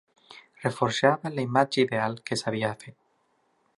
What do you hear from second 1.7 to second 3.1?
ideal que s'havia fet.